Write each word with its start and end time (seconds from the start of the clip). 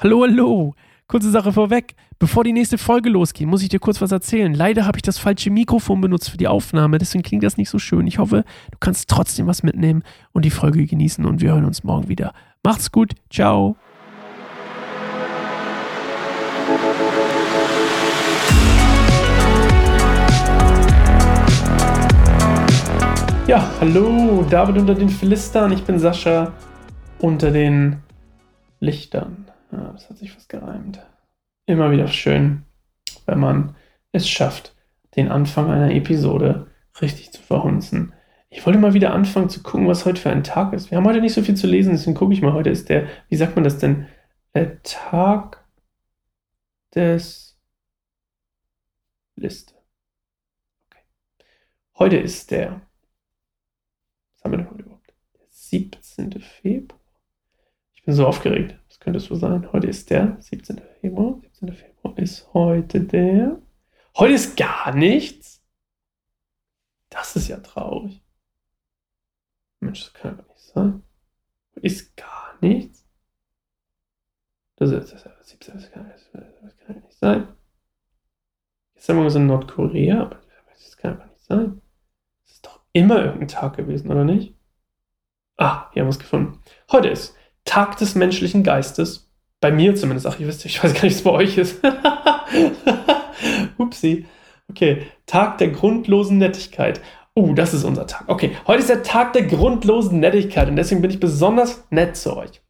Hallo, 0.00 0.22
hallo. 0.22 0.76
Kurze 1.08 1.28
Sache 1.28 1.52
vorweg. 1.52 1.96
Bevor 2.20 2.44
die 2.44 2.52
nächste 2.52 2.78
Folge 2.78 3.08
losgeht, 3.10 3.48
muss 3.48 3.64
ich 3.64 3.68
dir 3.68 3.80
kurz 3.80 4.00
was 4.00 4.12
erzählen. 4.12 4.54
Leider 4.54 4.86
habe 4.86 4.96
ich 4.96 5.02
das 5.02 5.18
falsche 5.18 5.50
Mikrofon 5.50 6.00
benutzt 6.00 6.30
für 6.30 6.36
die 6.36 6.46
Aufnahme, 6.46 6.98
deswegen 6.98 7.24
klingt 7.24 7.42
das 7.42 7.56
nicht 7.56 7.68
so 7.68 7.80
schön. 7.80 8.06
Ich 8.06 8.20
hoffe, 8.20 8.44
du 8.70 8.78
kannst 8.78 9.10
trotzdem 9.10 9.48
was 9.48 9.64
mitnehmen 9.64 10.04
und 10.30 10.44
die 10.44 10.50
Folge 10.50 10.86
genießen 10.86 11.26
und 11.26 11.40
wir 11.40 11.50
hören 11.50 11.64
uns 11.64 11.82
morgen 11.82 12.08
wieder. 12.08 12.32
Macht's 12.62 12.92
gut. 12.92 13.14
Ciao. 13.28 13.74
Ja, 23.48 23.68
hallo, 23.80 24.46
David 24.48 24.78
unter 24.78 24.94
den 24.94 25.08
Philistern. 25.08 25.72
Ich 25.72 25.82
bin 25.82 25.98
Sascha 25.98 26.52
unter 27.18 27.50
den 27.50 27.96
Lichtern. 28.78 29.47
Ja, 29.70 29.92
das 29.92 30.08
hat 30.08 30.18
sich 30.18 30.32
fast 30.32 30.48
gereimt. 30.48 31.00
Immer 31.66 31.90
wieder 31.90 32.08
schön, 32.08 32.64
wenn 33.26 33.38
man 33.38 33.76
es 34.12 34.28
schafft, 34.28 34.74
den 35.16 35.28
Anfang 35.28 35.70
einer 35.70 35.90
Episode 35.90 36.68
richtig 37.00 37.32
zu 37.32 37.42
verhunzen. 37.42 38.12
Ich 38.50 38.64
wollte 38.64 38.78
mal 38.78 38.94
wieder 38.94 39.12
anfangen 39.12 39.50
zu 39.50 39.62
gucken, 39.62 39.86
was 39.86 40.06
heute 40.06 40.20
für 40.20 40.30
ein 40.30 40.42
Tag 40.44 40.72
ist. 40.72 40.90
Wir 40.90 40.96
haben 40.96 41.06
heute 41.06 41.20
nicht 41.20 41.34
so 41.34 41.42
viel 41.42 41.56
zu 41.56 41.66
lesen, 41.66 41.92
deswegen 41.92 42.16
gucke 42.16 42.32
ich 42.32 42.40
mal. 42.40 42.54
Heute 42.54 42.70
ist 42.70 42.88
der, 42.88 43.06
wie 43.28 43.36
sagt 43.36 43.54
man 43.56 43.64
das 43.64 43.78
denn? 43.78 44.06
Der 44.54 44.82
Tag 44.82 45.66
des 46.94 47.60
Liste. 49.36 49.74
Okay. 50.90 51.02
Heute 51.98 52.16
ist 52.16 52.50
der, 52.50 52.80
was 54.32 54.44
haben 54.44 54.52
wir 54.52 54.58
denn 54.58 54.70
heute 54.70 54.82
überhaupt? 54.82 55.14
Der 55.34 55.46
17. 55.50 56.40
Februar. 56.40 57.00
Ich 57.94 58.02
bin 58.04 58.14
so 58.14 58.26
aufgeregt. 58.26 58.77
Das 58.98 59.04
könnte 59.04 59.20
so 59.20 59.36
sein. 59.36 59.72
Heute 59.72 59.86
ist 59.86 60.10
der 60.10 60.36
17. 60.40 60.80
Februar. 61.00 61.40
17. 61.42 61.72
Februar 61.72 62.18
ist 62.18 62.52
heute 62.52 63.00
der. 63.00 63.62
Heute 64.16 64.32
ist 64.32 64.56
gar 64.56 64.92
nichts. 64.92 65.62
Das 67.08 67.36
ist 67.36 67.48
ja 67.48 67.58
traurig. 67.58 68.20
Mensch, 69.78 70.04
das 70.04 70.12
kann 70.14 70.32
aber 70.32 70.48
nicht 70.48 70.58
sein. 70.58 71.02
Ist 71.76 72.16
gar 72.16 72.58
nichts. 72.60 73.06
Das 74.76 74.90
ist, 74.90 75.12
das 75.12 75.24
ist 75.24 75.48
17. 75.48 75.74
Das 75.74 75.90
kann, 75.92 76.10
das 76.10 76.76
kann 76.78 76.96
ja 76.96 77.00
nicht 77.00 77.18
sein. 77.18 77.48
Jetzt 78.94 79.08
haben 79.08 79.22
wir 79.22 79.30
so 79.30 79.38
in 79.38 79.46
Nordkorea, 79.46 80.22
aber 80.22 80.40
das 80.70 80.96
kann 80.96 81.12
einfach 81.12 81.30
nicht 81.30 81.44
sein. 81.44 81.80
Das 82.44 82.54
ist 82.54 82.66
doch 82.66 82.80
immer 82.92 83.24
irgendein 83.24 83.46
Tag 83.46 83.76
gewesen, 83.76 84.10
oder 84.10 84.24
nicht? 84.24 84.56
Ah, 85.56 85.88
hier 85.92 86.02
haben 86.02 86.08
wir 86.08 86.10
es 86.10 86.18
gefunden. 86.18 86.60
Heute 86.90 87.08
ist 87.08 87.36
Tag 87.68 87.98
des 87.98 88.14
menschlichen 88.14 88.62
Geistes. 88.62 89.30
Bei 89.60 89.70
mir 89.70 89.94
zumindest. 89.94 90.26
Ach, 90.26 90.40
ihr 90.40 90.46
wisst, 90.46 90.64
ich 90.64 90.82
weiß 90.82 90.94
gar 90.94 91.04
nicht, 91.04 91.16
was 91.16 91.22
bei 91.22 91.30
euch 91.30 91.58
ist. 91.58 91.80
Upsi. 93.78 94.26
Okay, 94.70 95.02
Tag 95.26 95.58
der 95.58 95.68
grundlosen 95.68 96.38
Nettigkeit. 96.38 97.00
Uh, 97.36 97.54
das 97.54 97.74
ist 97.74 97.84
unser 97.84 98.06
Tag. 98.06 98.24
Okay, 98.26 98.52
heute 98.66 98.80
ist 98.80 98.88
der 98.88 99.02
Tag 99.02 99.32
der 99.34 99.42
grundlosen 99.42 100.18
Nettigkeit 100.18 100.68
und 100.68 100.76
deswegen 100.76 101.02
bin 101.02 101.10
ich 101.10 101.20
besonders 101.20 101.86
nett 101.90 102.16
zu 102.16 102.36
euch. 102.36 102.62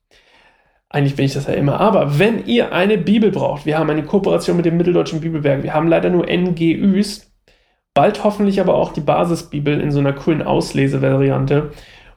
Eigentlich 0.91 1.17
bin 1.17 1.27
ich 1.27 1.35
das 1.35 1.47
ja 1.47 1.55
immer. 1.55 1.81
Aber 1.81 2.19
wenn 2.19 2.47
ihr 2.47 2.73
eine 2.73 2.99
Bibel 2.99 3.31
braucht, 3.31 3.67
wir 3.67 3.79
haben 3.79 3.91
eine 3.91 4.05
Kooperation 4.05 4.57
mit 4.57 4.67
dem 4.67 4.77
Mitteldeutschen 4.77 5.21
Bibelwerk, 5.21 5.63
wir 5.63 5.75
haben 5.75 5.89
leider 5.89 6.11
nur 6.11 6.27
NGÜs, 6.27 7.33
bald 7.95 8.25
hoffentlich 8.25 8.61
aber 8.61 8.75
auch 8.75 8.93
die 8.93 9.01
Basisbibel 9.01 9.81
in 9.81 9.91
so 9.91 10.01
einer 10.01 10.13
coolen 10.13 10.43
Auslesevariante. 10.43 11.71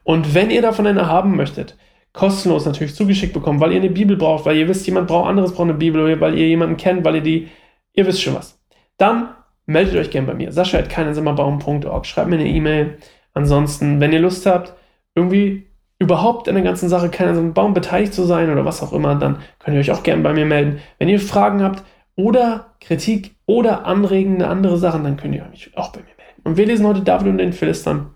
Und 0.04 0.34
wenn 0.34 0.50
ihr 0.50 0.62
davon 0.62 0.88
eine 0.88 1.08
haben 1.08 1.36
möchtet, 1.36 1.78
kostenlos 2.14 2.66
natürlich 2.66 2.96
zugeschickt 2.96 3.34
bekommen, 3.34 3.60
weil 3.60 3.72
ihr 3.72 3.80
eine 3.80 3.90
Bibel 3.90 4.18
braucht, 4.18 4.46
weil 4.46 4.58
ihr 4.58 4.68
wisst, 4.68 4.86
jemand 4.86 5.08
braucht 5.08 5.30
anderes 5.30 5.54
braucht 5.54 5.70
eine 5.70 5.74
Bibel, 5.74 6.20
weil 6.20 6.38
ihr 6.38 6.48
jemanden 6.48 6.78
kennt, 6.78 7.06
weil 7.06 7.16
ihr 7.16 7.22
die, 7.22 7.48
ihr 7.94 8.06
wisst 8.06 8.22
schon 8.22 8.36
was. 8.36 8.60
Dann 8.98 9.30
meldet 9.66 9.96
euch 9.96 10.12
gerne 10.12 10.28
bei 10.28 10.34
mir. 10.34 10.52
Sascha 10.52 10.78
at 10.78 10.90
keinensimmerbaum.org. 10.90 12.06
Schreibt 12.06 12.30
mir 12.30 12.36
eine 12.36 12.48
E-Mail. 12.48 12.98
Ansonsten, 13.34 14.00
wenn 14.00 14.12
ihr 14.12 14.20
Lust 14.20 14.46
habt, 14.46 14.74
irgendwie 15.16 15.68
überhaupt 16.00 16.48
in 16.48 16.56
der 16.56 16.64
ganzen 16.64 16.90
Sache 16.90 17.10
keinen 17.10 17.54
Baum 17.54 17.74
beteiligt 17.74 18.14
zu 18.14 18.24
sein 18.26 18.52
oder 18.52 18.66
was 18.66 18.82
auch 18.82 18.92
immer, 18.92 19.16
dann 19.16 19.38
könnt 19.60 19.76
ihr 19.76 19.80
euch 19.82 19.92
auch 19.92 20.04
gerne 20.04 20.24
bei 20.24 20.34
mir 20.34 20.46
melden. 20.46 20.80
Wenn 20.98 21.10
ihr 21.10 21.20
Fragen 21.20 21.64
habt 21.64 21.84
oder 22.16 22.74
Kritik 22.82 23.36
oder 23.46 23.86
anregende 23.86 24.48
andere 24.48 24.78
Sachen, 24.78 25.04
dann 25.04 25.18
könnt 25.18 25.36
ihr 25.36 25.48
euch 25.52 25.78
auch 25.78 25.92
bei 25.92 26.00
mir 26.00 26.16
melden. 26.18 26.42
Und 26.44 26.58
wir 26.58 26.66
lesen 26.66 26.88
heute 26.88 27.02
David 27.02 27.28
und 27.28 27.38
den 27.38 27.54
Philistern. 27.54 28.16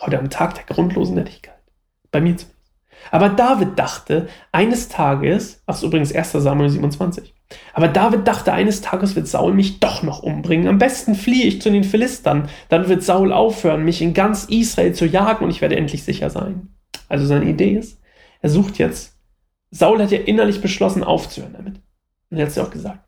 Heute 0.00 0.18
am 0.18 0.30
Tag 0.30 0.54
der 0.54 0.64
grundlosen 0.64 1.16
Nettigkeit. 1.16 1.58
Bei 2.10 2.20
mir 2.20 2.36
zumindest. 2.36 2.57
Aber 3.10 3.28
David 3.28 3.78
dachte 3.78 4.28
eines 4.52 4.88
Tages, 4.88 5.62
ach 5.66 5.82
übrigens 5.82 6.14
1. 6.14 6.32
Samuel 6.32 6.70
27, 6.70 7.34
aber 7.72 7.88
David 7.88 8.28
dachte 8.28 8.52
eines 8.52 8.80
Tages 8.82 9.16
wird 9.16 9.26
Saul 9.26 9.54
mich 9.54 9.80
doch 9.80 10.02
noch 10.02 10.22
umbringen. 10.22 10.68
Am 10.68 10.78
besten 10.78 11.14
fliehe 11.14 11.46
ich 11.46 11.62
zu 11.62 11.70
den 11.70 11.84
Philistern, 11.84 12.48
dann 12.68 12.88
wird 12.88 13.02
Saul 13.02 13.32
aufhören, 13.32 13.84
mich 13.84 14.02
in 14.02 14.12
ganz 14.14 14.44
Israel 14.44 14.92
zu 14.94 15.06
jagen 15.06 15.44
und 15.44 15.50
ich 15.50 15.62
werde 15.62 15.76
endlich 15.76 16.04
sicher 16.04 16.28
sein. 16.28 16.68
Also 17.08 17.24
seine 17.26 17.46
Idee 17.46 17.72
ist, 17.72 17.98
er 18.42 18.50
sucht 18.50 18.78
jetzt, 18.78 19.16
Saul 19.70 20.00
hat 20.02 20.10
ja 20.10 20.18
innerlich 20.18 20.60
beschlossen 20.60 21.04
aufzuhören 21.04 21.54
damit. 21.54 21.80
Und 22.30 22.36
er 22.36 22.42
hat 22.42 22.50
es 22.50 22.56
ja 22.56 22.64
auch 22.64 22.70
gesagt. 22.70 23.00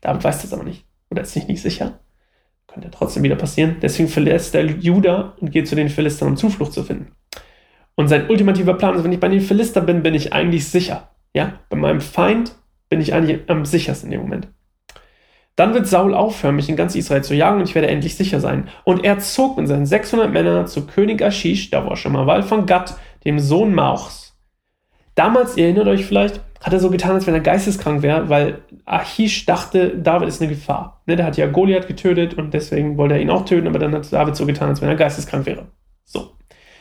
David 0.00 0.24
weiß 0.24 0.42
das 0.42 0.52
aber 0.52 0.64
nicht 0.64 0.84
oder 1.10 1.22
ist 1.22 1.32
sich 1.32 1.48
nicht 1.48 1.62
sicher. 1.62 2.00
Könnte 2.66 2.90
trotzdem 2.90 3.22
wieder 3.22 3.36
passieren. 3.36 3.76
Deswegen 3.80 4.08
verlässt 4.08 4.54
er 4.54 4.64
Juda 4.64 5.34
und 5.40 5.50
geht 5.50 5.68
zu 5.68 5.74
den 5.74 5.88
Philistern, 5.88 6.28
um 6.28 6.36
Zuflucht 6.36 6.72
zu 6.72 6.82
finden. 6.82 7.12
Und 7.96 8.08
sein 8.08 8.30
ultimativer 8.30 8.74
Plan 8.74 8.94
ist, 8.94 9.04
wenn 9.04 9.12
ich 9.12 9.20
bei 9.20 9.28
den 9.28 9.40
Philister 9.40 9.80
bin, 9.80 10.02
bin 10.02 10.14
ich 10.14 10.32
eigentlich 10.32 10.68
sicher. 10.68 11.10
Ja, 11.34 11.60
bei 11.68 11.76
meinem 11.76 12.00
Feind 12.00 12.54
bin 12.88 13.00
ich 13.00 13.12
eigentlich 13.12 13.40
am 13.48 13.64
sichersten 13.64 14.12
in 14.12 14.18
dem 14.18 14.20
Moment. 14.22 14.48
Dann 15.56 15.72
wird 15.72 15.86
Saul 15.86 16.14
aufhören, 16.14 16.56
mich 16.56 16.68
in 16.68 16.76
ganz 16.76 16.94
Israel 16.94 17.24
zu 17.24 17.34
jagen 17.34 17.60
und 17.60 17.68
ich 17.68 17.74
werde 17.74 17.88
endlich 17.88 18.14
sicher 18.14 18.40
sein. 18.40 18.68
Und 18.84 19.04
er 19.04 19.18
zog 19.18 19.56
mit 19.56 19.66
seinen 19.66 19.86
600 19.86 20.30
Männern 20.30 20.66
zu 20.66 20.86
König 20.86 21.22
Ashish, 21.22 21.70
da 21.70 21.86
war 21.86 21.96
schon 21.96 22.12
mal 22.12 22.26
Wahl 22.26 22.42
von 22.42 22.66
Gad, 22.66 22.96
dem 23.24 23.38
Sohn 23.38 23.74
Mauchs. 23.74 24.36
Damals, 25.14 25.56
ihr 25.56 25.64
erinnert 25.64 25.88
euch 25.88 26.04
vielleicht, 26.04 26.42
hat 26.62 26.74
er 26.74 26.80
so 26.80 26.90
getan, 26.90 27.12
als 27.12 27.26
wenn 27.26 27.32
er 27.32 27.40
geisteskrank 27.40 28.02
wäre, 28.02 28.28
weil 28.28 28.62
Achish 28.84 29.46
dachte, 29.46 29.96
David 29.96 30.28
ist 30.28 30.42
eine 30.42 30.50
Gefahr. 30.50 31.02
Ne, 31.06 31.16
der 31.16 31.24
hat 31.24 31.38
ja 31.38 31.46
Goliath 31.46 31.88
getötet 31.88 32.34
und 32.34 32.52
deswegen 32.52 32.98
wollte 32.98 33.14
er 33.14 33.20
ihn 33.20 33.30
auch 33.30 33.46
töten, 33.46 33.66
aber 33.66 33.78
dann 33.78 33.94
hat 33.94 34.12
David 34.12 34.36
so 34.36 34.44
getan, 34.44 34.68
als 34.68 34.82
wenn 34.82 34.90
er 34.90 34.96
geisteskrank 34.96 35.46
wäre. 35.46 35.68
So. 36.04 36.35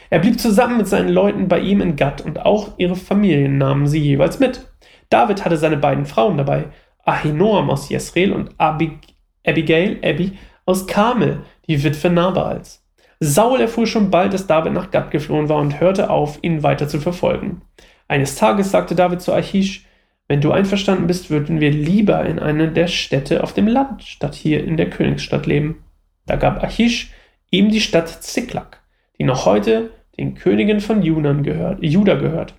Er 0.09 0.19
blieb 0.19 0.39
zusammen 0.39 0.77
mit 0.77 0.87
seinen 0.87 1.09
Leuten 1.09 1.47
bei 1.47 1.59
ihm 1.59 1.81
in 1.81 1.95
Gad 1.95 2.21
und 2.21 2.45
auch 2.45 2.73
ihre 2.77 2.95
Familien 2.95 3.57
nahmen 3.57 3.87
sie 3.87 3.99
jeweils 3.99 4.39
mit. 4.39 4.67
David 5.09 5.45
hatte 5.45 5.57
seine 5.57 5.77
beiden 5.77 6.05
Frauen 6.05 6.37
dabei, 6.37 6.65
Ahinoam 7.03 7.69
aus 7.69 7.89
Jezreel 7.89 8.33
und 8.33 8.59
Abig 8.59 8.99
Abigail, 9.45 9.99
Abby, 10.03 10.37
aus 10.65 10.87
Karmel, 10.87 11.43
die 11.67 11.83
Witwe 11.83 12.09
Nabals. 12.09 12.83
Saul 13.19 13.61
erfuhr 13.61 13.87
schon 13.87 14.09
bald, 14.09 14.33
dass 14.33 14.47
David 14.47 14.73
nach 14.73 14.91
Gad 14.91 15.11
geflohen 15.11 15.47
war 15.49 15.57
und 15.57 15.79
hörte 15.79 16.09
auf, 16.09 16.39
ihn 16.41 16.63
weiter 16.63 16.87
zu 16.87 16.99
verfolgen. 16.99 17.61
Eines 18.07 18.35
Tages 18.35 18.71
sagte 18.71 18.95
David 18.95 19.21
zu 19.21 19.33
Achish, 19.33 19.85
wenn 20.27 20.41
du 20.41 20.51
einverstanden 20.51 21.07
bist, 21.07 21.29
würden 21.29 21.59
wir 21.59 21.71
lieber 21.71 22.25
in 22.25 22.39
einer 22.39 22.67
der 22.67 22.87
Städte 22.87 23.43
auf 23.43 23.53
dem 23.53 23.67
Land 23.67 24.03
statt 24.03 24.33
hier 24.33 24.63
in 24.63 24.75
der 24.75 24.89
Königsstadt 24.89 25.45
leben. 25.45 25.83
Da 26.25 26.35
gab 26.35 26.63
Achish 26.63 27.11
ihm 27.51 27.69
die 27.69 27.81
Stadt 27.81 28.09
Ziklag, 28.09 28.81
die 29.17 29.23
noch 29.23 29.45
heute 29.45 29.91
den 30.17 30.35
Königen 30.35 30.79
von 30.79 31.01
Judan 31.01 31.43
gehört, 31.43 31.83
Juda 31.83 32.15
gehört. 32.15 32.53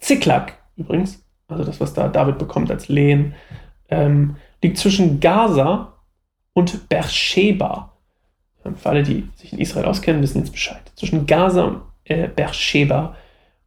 Ziklag 0.00 0.52
übrigens, 0.76 1.24
also 1.48 1.64
das, 1.64 1.80
was 1.80 1.94
da 1.94 2.08
David 2.08 2.38
bekommt 2.38 2.70
als 2.70 2.88
Lehen, 2.88 3.34
ähm, 3.88 4.36
liegt 4.62 4.78
zwischen 4.78 5.20
Gaza 5.20 5.94
und 6.52 6.88
Beersheba. 6.88 7.92
Für 8.76 8.88
alle, 8.88 9.02
die 9.04 9.28
sich 9.36 9.52
in 9.52 9.60
Israel 9.60 9.86
auskennen, 9.86 10.22
wissen 10.22 10.38
jetzt 10.38 10.50
Bescheid. 10.50 10.82
Zwischen 10.96 11.26
Gaza 11.26 11.62
und 11.64 11.82
äh, 12.04 12.28
Beersheba. 12.28 13.14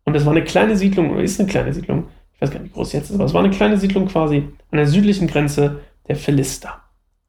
Und 0.03 0.13
das 0.13 0.25
war 0.25 0.33
eine 0.33 0.43
kleine 0.43 0.75
Siedlung, 0.75 1.11
oder 1.11 1.21
ist 1.21 1.39
eine 1.39 1.49
kleine 1.49 1.73
Siedlung, 1.73 2.07
ich 2.33 2.41
weiß 2.41 2.51
gar 2.51 2.59
nicht, 2.59 2.71
wie 2.71 2.75
groß 2.75 2.93
jetzt 2.93 3.09
ist, 3.09 3.15
aber 3.15 3.25
es 3.25 3.33
war 3.33 3.43
eine 3.43 3.53
kleine 3.53 3.77
Siedlung 3.77 4.07
quasi 4.07 4.47
an 4.71 4.77
der 4.77 4.87
südlichen 4.87 5.27
Grenze 5.27 5.81
der 6.07 6.15
Philister. 6.15 6.81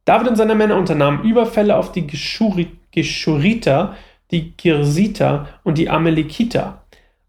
David 0.05 0.27
und 0.27 0.35
seine 0.35 0.55
Männer 0.55 0.77
unternahmen 0.77 1.23
Überfälle 1.23 1.77
auf 1.77 1.91
die 1.91 2.07
Geschuriter, 2.07 3.95
die 4.31 4.55
Girsiter 4.57 5.47
und 5.63 5.77
die 5.77 5.89
Amalekiter. 5.89 6.83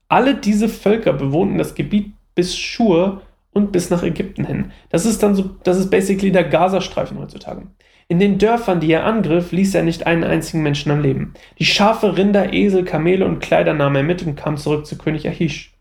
Alle 0.09 0.35
diese 0.35 0.69
Völker 0.69 1.13
bewohnten 1.13 1.59
das 1.59 1.75
Gebiet 1.75 2.13
bis 2.35 2.57
Schur 2.57 3.23
und 3.53 3.73
bis 3.73 3.91
nach 3.91 4.03
Ägypten 4.03 4.45
hin. 4.45 4.73
Das 4.91 5.05
ist 5.05 5.23
dann 5.23 5.35
so, 5.35 5.51
das 5.65 5.79
ist 5.79 5.91
basically 5.91 6.33
der 6.33 6.45
Gazastreifen 6.45 7.19
heutzutage. 7.19 7.67
In 8.09 8.19
den 8.19 8.39
Dörfern, 8.39 8.81
die 8.81 8.93
er 8.93 9.07
angriff, 9.07 9.53
ließ 9.53 9.75
er 9.75 9.85
nicht 9.85 10.07
einen 10.07 10.25
einzigen 10.25 10.63
Menschen 10.63 10.93
am 10.93 11.01
Leben. 11.01 11.35
Die 11.59 11.65
Schafe, 11.65 12.17
Rinder, 12.17 12.53
Esel, 12.53 12.85
Kamele 12.85 13.25
und 13.25 13.41
Kleider 13.41 13.75
nahm 13.75 13.97
er 13.97 14.03
mit 14.03 14.23
und 14.23 14.37
kam 14.37 14.57
zurück 14.57 14.87
zu 14.87 14.99
König 14.99 15.27
Achish. 15.27 15.75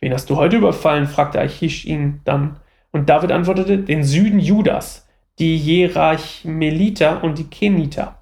Wen 0.00 0.12
hast 0.12 0.28
du 0.30 0.36
heute 0.36 0.56
überfallen? 0.56 1.06
fragte 1.06 1.40
Achish 1.40 1.84
ihn 1.84 2.20
dann. 2.24 2.56
Und 2.90 3.08
David 3.08 3.32
antwortete, 3.32 3.78
den 3.78 4.04
Süden 4.04 4.40
Judas, 4.40 5.06
die 5.38 5.56
Jerachmeliter 5.56 7.22
und 7.24 7.38
die 7.38 7.48
Keniter. 7.48 8.17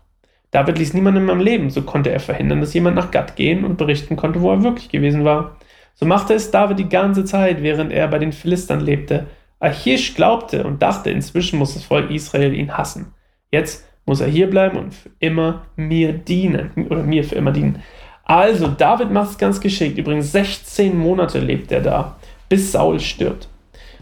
David 0.51 0.79
ließ 0.79 0.95
niemanden 0.95 1.29
am 1.29 1.41
Leben, 1.41 1.71
so 1.71 1.83
konnte 1.83 2.11
er 2.11 2.21
verhindern, 2.21 2.61
dass 2.61 2.75
jemand 2.75 2.97
nach 2.97 3.11
Gad 3.11 3.37
gehen 3.37 3.65
und 3.65 3.77
berichten 3.77 4.17
konnte, 4.17 4.41
wo 4.41 4.51
er 4.51 4.63
wirklich 4.63 4.89
gewesen 4.89 5.25
war. 5.25 5.57
So 5.95 6.07
machte 6.07 6.35
es 6.35 6.51
David 6.51 6.79
die 6.79 6.89
ganze 6.89 7.25
Zeit, 7.25 7.63
während 7.63 7.93
er 7.93 8.09
bei 8.09 8.19
den 8.19 8.33
Philistern 8.33 8.81
lebte. 8.81 9.27
Achish 9.61 10.15
glaubte 10.15 10.65
und 10.65 10.83
dachte, 10.83 11.11
inzwischen 11.11 11.59
muss 11.59 11.75
das 11.75 11.85
Volk 11.85 12.11
Israel 12.11 12.55
ihn 12.55 12.77
hassen. 12.77 13.15
Jetzt 13.51 13.87
muss 14.05 14.21
er 14.21 14.29
hier 14.29 14.49
bleiben 14.49 14.79
und 14.79 14.95
für 14.95 15.11
immer 15.19 15.67
mir 15.75 16.13
dienen. 16.13 16.71
Oder 16.91 17.03
mir 17.03 17.25
für 17.25 17.35
immer 17.35 17.53
dienen. 17.53 17.83
Also, 18.25 18.69
David 18.69 19.11
macht 19.11 19.31
es 19.31 19.39
ganz 19.39 19.61
geschickt. 19.61 19.99
Übrigens, 19.99 20.33
16 20.33 20.97
Monate 20.97 21.39
lebt 21.39 21.73
er 21.73 21.81
da, 21.81 22.17
bis 22.49 22.73
Saul 22.73 23.01
stirbt, 23.01 23.49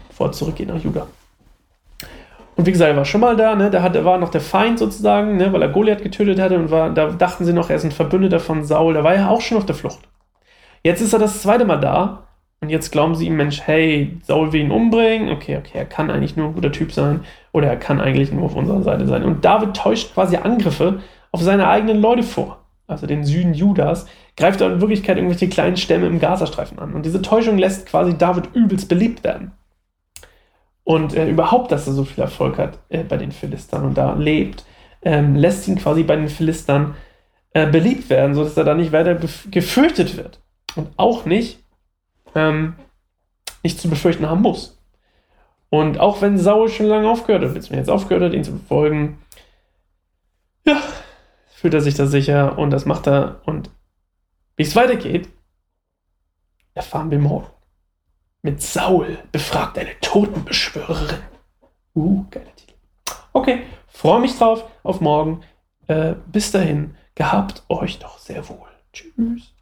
bevor 0.07 0.27
er 0.27 0.31
zurückgeht 0.33 0.67
nach 0.67 0.83
Juda. 0.83 1.07
Und 2.55 2.65
wie 2.65 2.71
gesagt, 2.71 2.89
er 2.89 2.95
war 2.95 3.05
schon 3.05 3.21
mal 3.21 3.35
da, 3.35 3.55
ne? 3.55 3.69
da 3.69 3.81
hat, 3.81 4.01
war 4.05 4.17
noch 4.17 4.29
der 4.29 4.41
Feind 4.41 4.79
sozusagen, 4.79 5.35
ne? 5.37 5.51
weil 5.51 5.61
er 5.61 5.69
Goliath 5.69 6.03
getötet 6.03 6.39
hatte 6.39 6.57
und 6.57 6.71
war, 6.71 6.89
da 6.89 7.07
dachten 7.07 7.43
sie 7.43 7.53
noch, 7.53 7.69
er 7.69 7.75
ist 7.75 7.83
ein 7.83 7.91
Verbündeter 7.91 8.39
von 8.39 8.63
Saul, 8.63 8.93
da 8.93 9.03
war 9.03 9.13
er 9.13 9.29
auch 9.29 9.41
schon 9.41 9.57
auf 9.57 9.65
der 9.65 9.75
Flucht. 9.75 10.07
Jetzt 10.83 11.01
ist 11.01 11.13
er 11.13 11.19
das 11.19 11.41
zweite 11.41 11.65
Mal 11.65 11.79
da 11.79 12.23
und 12.61 12.69
jetzt 12.69 12.91
glauben 12.91 13.15
sie 13.15 13.27
ihm, 13.27 13.35
Mensch, 13.35 13.61
hey, 13.61 14.17
Saul 14.23 14.53
will 14.53 14.61
ihn 14.61 14.71
umbringen, 14.71 15.29
okay, 15.29 15.57
okay, 15.57 15.77
er 15.77 15.85
kann 15.85 16.09
eigentlich 16.09 16.37
nur 16.37 16.47
ein 16.47 16.55
guter 16.55 16.71
Typ 16.71 16.93
sein 16.93 17.21
oder 17.51 17.67
er 17.67 17.75
kann 17.75 17.99
eigentlich 17.99 18.31
nur 18.31 18.45
auf 18.45 18.55
unserer 18.55 18.83
Seite 18.83 19.05
sein. 19.05 19.23
Und 19.23 19.43
David 19.43 19.75
täuscht 19.75 20.13
quasi 20.13 20.37
Angriffe 20.37 20.99
auf 21.31 21.41
seine 21.41 21.67
eigenen 21.67 21.99
Leute 21.99 22.23
vor, 22.23 22.61
also 22.87 23.05
den 23.05 23.25
Süden 23.25 23.53
Judas, 23.53 24.07
greift 24.37 24.61
er 24.61 24.71
in 24.71 24.79
Wirklichkeit 24.79 25.17
irgendwelche 25.17 25.49
kleinen 25.49 25.75
Stämme 25.75 26.07
im 26.07 26.19
Gazastreifen 26.19 26.79
an. 26.79 26.93
Und 26.93 27.05
diese 27.05 27.21
Täuschung 27.21 27.57
lässt 27.57 27.85
quasi 27.85 28.17
David 28.17 28.49
übelst 28.53 28.87
beliebt 28.87 29.25
werden. 29.25 29.51
Und 30.85 31.15
äh, 31.15 31.27
überhaupt, 31.27 31.71
dass 31.71 31.87
er 31.87 31.93
so 31.93 32.05
viel 32.05 32.23
Erfolg 32.23 32.59
hat 32.59 32.77
äh, 32.89 33.03
bei 33.03 33.17
den 33.17 33.31
Philistern 33.31 33.85
und 33.85 33.97
da 33.97 34.13
lebt, 34.13 34.65
ähm, 35.01 35.35
lässt 35.35 35.67
ihn 35.67 35.77
quasi 35.77 36.03
bei 36.03 36.15
den 36.15 36.29
Philistern 36.29 36.95
äh, 37.53 37.65
beliebt 37.65 38.09
werden, 38.09 38.35
sodass 38.35 38.55
er 38.55 38.65
da 38.65 38.75
nicht 38.75 38.91
weiter 38.91 39.15
gefürchtet 39.49 40.15
wird. 40.15 40.39
Und 40.75 40.89
auch 40.97 41.25
nicht, 41.25 41.63
ähm, 42.35 42.75
nicht 43.63 43.79
zu 43.79 43.89
befürchten 43.89 44.29
haben 44.29 44.43
muss. 44.43 44.79
Und 45.69 45.99
auch 45.99 46.21
wenn 46.21 46.37
Saul 46.37 46.69
schon 46.69 46.85
lange 46.85 47.09
aufgehört 47.09 47.43
hat, 47.43 47.55
jetzt 47.55 47.71
jetzt 47.71 47.89
aufgehört 47.89 48.23
hat, 48.25 48.33
ihn 48.33 48.43
zu 48.43 48.51
verfolgen, 48.51 49.17
ja, 50.67 50.79
fühlt 51.47 51.73
er 51.73 51.81
sich 51.81 51.95
da 51.95 52.05
sicher 52.05 52.59
und 52.59 52.69
das 52.69 52.85
macht 52.85 53.07
er. 53.07 53.41
Und 53.45 53.71
wie 54.55 54.63
es 54.63 54.75
weitergeht, 54.75 55.29
erfahren 56.75 57.09
wir 57.09 57.19
morgen. 57.19 57.54
Mit 58.45 58.61
Saul 58.61 59.17
befragt 59.31 59.75
eine 59.79 59.99
Totenbeschwörerin. 60.01 61.17
Uh, 61.95 62.25
geiler 62.29 62.55
Titel. 62.55 62.75
Okay, 63.33 63.63
freue 63.87 64.19
mich 64.21 64.37
drauf 64.37 64.65
auf 64.83 65.01
morgen. 65.01 65.41
Äh, 65.87 66.13
bis 66.31 66.51
dahin, 66.51 66.95
gehabt 67.15 67.63
euch 67.69 67.97
doch 67.97 68.19
sehr 68.19 68.47
wohl. 68.47 68.67
Tschüss. 68.93 69.54